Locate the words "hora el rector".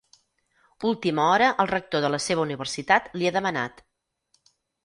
1.33-2.05